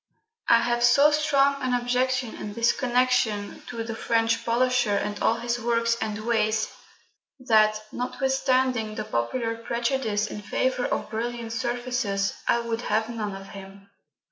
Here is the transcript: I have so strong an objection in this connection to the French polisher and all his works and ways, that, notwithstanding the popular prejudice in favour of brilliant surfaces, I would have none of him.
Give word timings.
I 0.49 0.61
have 0.61 0.83
so 0.83 1.11
strong 1.11 1.61
an 1.61 1.75
objection 1.75 2.33
in 2.33 2.53
this 2.53 2.71
connection 2.71 3.61
to 3.67 3.83
the 3.83 3.93
French 3.93 4.43
polisher 4.43 4.95
and 4.95 5.21
all 5.21 5.35
his 5.35 5.59
works 5.59 5.95
and 6.01 6.25
ways, 6.25 6.69
that, 7.39 7.77
notwithstanding 7.91 8.95
the 8.95 9.03
popular 9.05 9.55
prejudice 9.55 10.25
in 10.25 10.41
favour 10.41 10.87
of 10.87 11.11
brilliant 11.11 11.53
surfaces, 11.53 12.33
I 12.47 12.61
would 12.61 12.81
have 12.81 13.09
none 13.09 13.35
of 13.35 13.49
him. 13.49 13.91